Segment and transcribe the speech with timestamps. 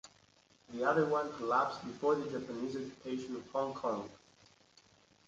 [0.73, 4.09] The other one collapsed before the Japanese Occupation of Hong Kong.